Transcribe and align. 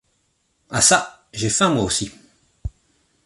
Ah 0.71 0.81
çà, 0.81 0.99
j’ai 1.31 1.51
faim 1.51 1.69
moi 1.75 1.83
aussi. 1.83 2.11